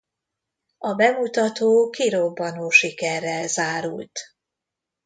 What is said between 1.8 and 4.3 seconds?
kirobbanó sikerrel zárult.